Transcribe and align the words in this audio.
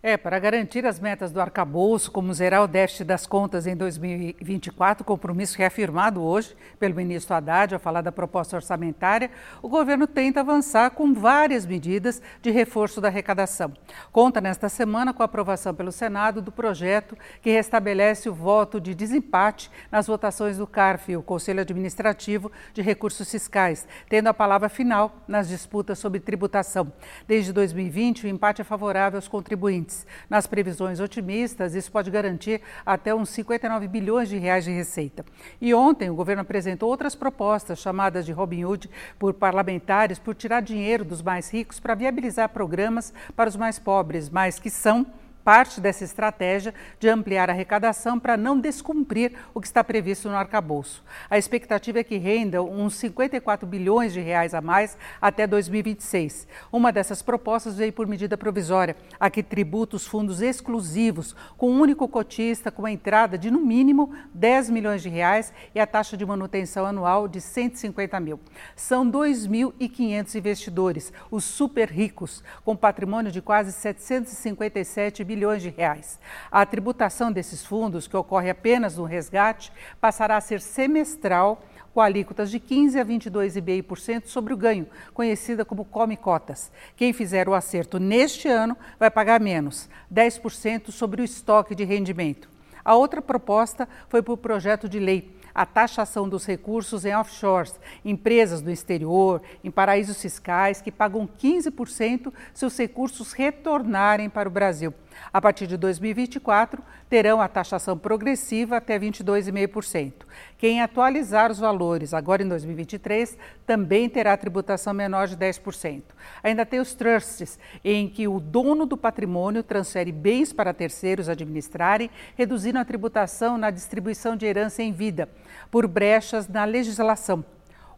É, 0.00 0.16
para 0.16 0.38
garantir 0.38 0.86
as 0.86 1.00
metas 1.00 1.32
do 1.32 1.40
arcabouço, 1.40 2.12
como 2.12 2.32
zerar 2.32 2.62
o 2.62 2.68
déficit 2.68 3.02
das 3.02 3.26
contas 3.26 3.66
em 3.66 3.74
2024, 3.74 5.04
compromisso 5.04 5.58
reafirmado 5.58 6.22
hoje 6.22 6.54
pelo 6.78 6.94
ministro 6.94 7.34
Haddad 7.34 7.74
ao 7.74 7.80
falar 7.80 8.00
da 8.00 8.12
proposta 8.12 8.54
orçamentária, 8.54 9.28
o 9.60 9.68
governo 9.68 10.06
tenta 10.06 10.38
avançar 10.38 10.92
com 10.92 11.12
várias 11.12 11.66
medidas 11.66 12.22
de 12.40 12.52
reforço 12.52 13.00
da 13.00 13.08
arrecadação. 13.08 13.72
Conta 14.12 14.40
nesta 14.40 14.68
semana 14.68 15.12
com 15.12 15.22
a 15.22 15.26
aprovação 15.26 15.74
pelo 15.74 15.90
Senado 15.90 16.40
do 16.40 16.52
projeto 16.52 17.18
que 17.42 17.50
restabelece 17.50 18.28
o 18.28 18.34
voto 18.34 18.80
de 18.80 18.94
desempate 18.94 19.68
nas 19.90 20.06
votações 20.06 20.58
do 20.58 20.66
CARF, 20.66 21.16
o 21.16 21.22
Conselho 21.24 21.62
Administrativo 21.62 22.52
de 22.72 22.82
Recursos 22.82 23.28
Fiscais, 23.28 23.84
tendo 24.08 24.28
a 24.28 24.34
palavra 24.34 24.68
final 24.68 25.16
nas 25.26 25.48
disputas 25.48 25.98
sobre 25.98 26.20
tributação. 26.20 26.92
Desde 27.26 27.52
2020, 27.52 28.26
o 28.26 28.28
empate 28.28 28.60
é 28.60 28.64
favorável 28.64 29.18
aos 29.18 29.26
contribuintes. 29.26 29.87
Nas 30.28 30.46
previsões 30.46 31.00
otimistas, 31.00 31.74
isso 31.74 31.90
pode 31.90 32.10
garantir 32.10 32.60
até 32.84 33.14
uns 33.14 33.28
59 33.30 33.88
bilhões 33.88 34.28
de 34.28 34.36
reais 34.36 34.64
de 34.64 34.70
receita. 34.70 35.24
E 35.60 35.74
ontem 35.74 36.10
o 36.10 36.14
governo 36.14 36.42
apresentou 36.42 36.88
outras 36.88 37.14
propostas 37.14 37.78
chamadas 37.78 38.24
de 38.24 38.32
Robin 38.32 38.64
Hood 38.64 38.90
por 39.18 39.34
parlamentares 39.34 40.18
por 40.18 40.34
tirar 40.34 40.60
dinheiro 40.60 41.04
dos 41.04 41.22
mais 41.22 41.50
ricos 41.52 41.80
para 41.80 41.94
viabilizar 41.94 42.48
programas 42.48 43.12
para 43.34 43.48
os 43.48 43.56
mais 43.56 43.78
pobres, 43.78 44.28
mas 44.28 44.58
que 44.58 44.70
são 44.70 45.06
parte 45.48 45.80
dessa 45.80 46.04
estratégia 46.04 46.74
de 47.00 47.08
ampliar 47.08 47.48
a 47.48 47.54
arrecadação 47.54 48.20
para 48.20 48.36
não 48.36 48.60
descumprir 48.60 49.32
o 49.54 49.62
que 49.62 49.66
está 49.66 49.82
previsto 49.82 50.28
no 50.28 50.36
arcabouço. 50.36 51.02
A 51.30 51.38
expectativa 51.38 52.00
é 52.00 52.04
que 52.04 52.18
renda 52.18 52.62
uns 52.62 52.96
54 52.96 53.66
bilhões 53.66 54.12
de 54.12 54.20
reais 54.20 54.52
a 54.52 54.60
mais 54.60 54.98
até 55.18 55.46
2026. 55.46 56.46
Uma 56.70 56.92
dessas 56.92 57.22
propostas 57.22 57.78
veio 57.78 57.94
por 57.94 58.06
medida 58.06 58.36
provisória, 58.36 58.94
a 59.18 59.30
que 59.30 59.42
tributa 59.42 59.96
os 59.96 60.06
fundos 60.06 60.42
exclusivos 60.42 61.34
com 61.56 61.70
um 61.70 61.80
único 61.80 62.06
cotista 62.06 62.70
com 62.70 62.86
entrada 62.86 63.38
de 63.38 63.50
no 63.50 63.60
mínimo 63.60 64.12
10 64.34 64.68
milhões 64.68 65.00
de 65.00 65.08
reais 65.08 65.50
e 65.74 65.80
a 65.80 65.86
taxa 65.86 66.14
de 66.14 66.26
manutenção 66.26 66.84
anual 66.84 67.26
de 67.26 67.40
150 67.40 68.20
mil. 68.20 68.38
São 68.76 69.10
2.500 69.10 70.34
investidores, 70.34 71.10
os 71.30 71.42
super 71.44 71.88
ricos, 71.88 72.44
com 72.66 72.76
patrimônio 72.76 73.32
de 73.32 73.40
quase 73.40 73.72
757 73.72 75.24
bilhões 75.24 75.37
bilhões 75.38 75.62
de 75.62 75.68
reais. 75.68 76.18
A 76.50 76.66
tributação 76.66 77.30
desses 77.30 77.64
fundos, 77.64 78.08
que 78.08 78.16
ocorre 78.16 78.50
apenas 78.50 78.96
no 78.96 79.04
resgate, 79.04 79.72
passará 80.00 80.36
a 80.36 80.40
ser 80.40 80.60
semestral 80.60 81.62
com 81.94 82.00
alíquotas 82.00 82.50
de 82.50 82.58
15% 82.58 83.00
a 83.00 83.04
22,5% 83.04 84.26
sobre 84.26 84.52
o 84.52 84.56
ganho, 84.56 84.86
conhecida 85.14 85.64
como 85.64 85.84
come 85.84 86.16
cotas. 86.16 86.72
Quem 86.96 87.12
fizer 87.12 87.48
o 87.48 87.54
acerto 87.54 88.00
neste 88.00 88.48
ano 88.48 88.76
vai 88.98 89.10
pagar 89.10 89.40
menos, 89.40 89.88
10% 90.12 90.90
sobre 90.90 91.22
o 91.22 91.24
estoque 91.24 91.74
de 91.74 91.84
rendimento. 91.84 92.57
A 92.88 92.94
outra 92.94 93.20
proposta 93.20 93.86
foi 94.08 94.22
por 94.22 94.38
projeto 94.38 94.88
de 94.88 94.98
lei 94.98 95.36
a 95.54 95.66
taxação 95.66 96.26
dos 96.26 96.46
recursos 96.46 97.04
em 97.04 97.14
offshores, 97.14 97.78
empresas 98.02 98.62
do 98.62 98.70
exterior, 98.70 99.42
em 99.62 99.70
paraísos 99.70 100.22
fiscais 100.22 100.80
que 100.80 100.90
pagam 100.90 101.28
15% 101.28 102.32
se 102.54 102.64
os 102.64 102.78
recursos 102.78 103.32
retornarem 103.32 104.30
para 104.30 104.48
o 104.48 104.52
Brasil. 104.52 104.94
A 105.30 105.38
partir 105.38 105.66
de 105.66 105.76
2024, 105.76 106.82
terão 107.10 107.42
a 107.42 107.48
taxação 107.48 107.98
progressiva 107.98 108.78
até 108.78 108.98
22,5%. 108.98 110.12
Quem 110.58 110.82
atualizar 110.82 111.52
os 111.52 111.60
valores 111.60 112.12
agora 112.12 112.42
em 112.42 112.48
2023 112.48 113.38
também 113.64 114.08
terá 114.08 114.36
tributação 114.36 114.92
menor 114.92 115.28
de 115.28 115.36
10%. 115.36 116.02
Ainda 116.42 116.66
tem 116.66 116.80
os 116.80 116.94
trusts, 116.94 117.60
em 117.84 118.08
que 118.08 118.26
o 118.26 118.40
dono 118.40 118.84
do 118.84 118.96
patrimônio 118.96 119.62
transfere 119.62 120.10
bens 120.10 120.52
para 120.52 120.74
terceiros 120.74 121.28
administrarem, 121.28 122.10
reduzindo 122.34 122.80
a 122.80 122.84
tributação 122.84 123.56
na 123.56 123.70
distribuição 123.70 124.34
de 124.34 124.46
herança 124.46 124.82
em 124.82 124.92
vida, 124.92 125.28
por 125.70 125.86
brechas 125.86 126.48
na 126.48 126.64
legislação. 126.64 127.44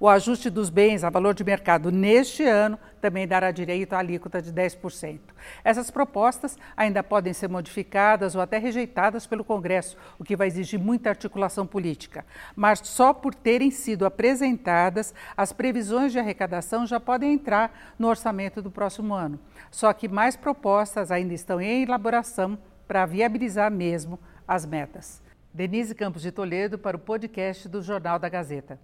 O 0.00 0.08
ajuste 0.08 0.50
dos 0.50 0.68
bens 0.68 1.04
a 1.04 1.10
valor 1.10 1.34
de 1.34 1.44
mercado 1.44 1.92
neste 1.92 2.42
ano 2.42 2.76
também 3.00 3.26
dará 3.26 3.50
direito 3.50 3.94
à 3.94 3.98
alíquota 3.98 4.42
de 4.42 4.52
10%. 4.52 5.20
Essas 5.64 5.90
propostas 5.90 6.58
ainda 6.76 7.02
podem 7.02 7.32
ser 7.32 7.48
modificadas 7.48 8.34
ou 8.34 8.40
até 8.40 8.58
rejeitadas 8.58 9.26
pelo 9.26 9.44
Congresso, 9.44 9.96
o 10.18 10.24
que 10.24 10.36
vai 10.36 10.48
exigir 10.48 10.78
muita 10.78 11.08
articulação 11.08 11.66
política. 11.66 12.24
Mas 12.54 12.80
só 12.84 13.12
por 13.12 13.34
terem 13.34 13.70
sido 13.70 14.04
apresentadas, 14.04 15.14
as 15.36 15.52
previsões 15.52 16.12
de 16.12 16.18
arrecadação 16.18 16.86
já 16.86 17.00
podem 17.00 17.32
entrar 17.32 17.94
no 17.98 18.08
orçamento 18.08 18.60
do 18.60 18.70
próximo 18.70 19.14
ano. 19.14 19.38
Só 19.70 19.92
que 19.92 20.08
mais 20.08 20.36
propostas 20.36 21.10
ainda 21.10 21.34
estão 21.34 21.60
em 21.60 21.82
elaboração 21.82 22.58
para 22.86 23.06
viabilizar 23.06 23.70
mesmo 23.70 24.18
as 24.46 24.64
metas. 24.64 25.22
Denise 25.52 25.94
Campos 25.94 26.22
de 26.22 26.30
Toledo 26.30 26.78
para 26.78 26.96
o 26.96 27.00
podcast 27.00 27.68
do 27.68 27.82
Jornal 27.82 28.18
da 28.18 28.28
Gazeta. 28.28 28.78